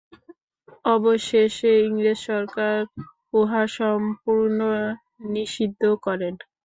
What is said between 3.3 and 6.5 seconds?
উহা সম্পূর্ণ নিষিদ্ধ করেন।